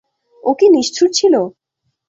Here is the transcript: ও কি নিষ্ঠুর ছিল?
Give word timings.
ও 0.43 0.51
কি 0.59 0.67
নিষ্ঠুর 0.69 1.09
ছিল? 1.17 1.33